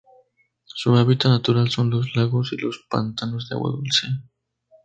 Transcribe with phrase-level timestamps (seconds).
[0.65, 4.07] Su hábitat natural son los lagos y los pantanos de agua dulce.